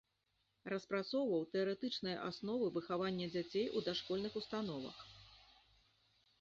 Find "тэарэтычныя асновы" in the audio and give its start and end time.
1.55-2.71